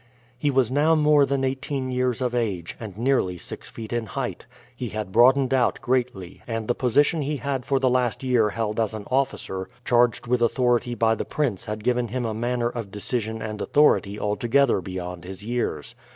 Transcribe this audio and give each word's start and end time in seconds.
He 0.35 0.49
was 0.49 0.71
now 0.71 0.95
more 0.95 1.27
than 1.27 1.43
eighteen 1.43 1.91
years 1.91 2.23
of 2.23 2.33
age, 2.33 2.75
and 2.79 2.97
nearly 2.97 3.37
six 3.37 3.69
feet 3.69 3.93
in 3.93 4.07
height. 4.07 4.47
He 4.75 4.89
had 4.89 5.11
broadened 5.11 5.53
out 5.53 5.79
greatly, 5.79 6.41
and 6.47 6.67
the 6.67 6.73
position 6.73 7.21
he 7.21 7.37
had 7.37 7.65
for 7.67 7.77
the 7.77 7.87
last 7.87 8.23
year 8.23 8.49
held 8.49 8.79
as 8.79 8.95
an 8.95 9.05
officer 9.11 9.69
charged 9.85 10.25
with 10.25 10.41
authority 10.41 10.95
by 10.95 11.13
the 11.13 11.23
prince 11.23 11.65
had 11.65 11.83
given 11.83 12.07
him 12.07 12.25
a 12.25 12.33
manner 12.33 12.69
of 12.69 12.89
decision 12.89 13.43
and 13.43 13.61
authority 13.61 14.19
altogether 14.19 14.81
beyond 14.81 15.23
his 15.23 15.45
years. 15.45 15.93